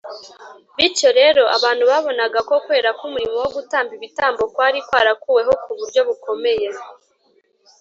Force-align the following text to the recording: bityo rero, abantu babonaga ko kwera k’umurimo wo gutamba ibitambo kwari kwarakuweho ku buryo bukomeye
bityo 0.77 1.09
rero, 1.19 1.41
abantu 1.57 1.83
babonaga 1.91 2.39
ko 2.49 2.55
kwera 2.65 2.89
k’umurimo 2.97 3.35
wo 3.43 3.49
gutamba 3.55 3.91
ibitambo 3.97 4.41
kwari 4.53 4.79
kwarakuweho 4.87 5.51
ku 5.63 5.71
buryo 5.77 6.01
bukomeye 6.07 6.67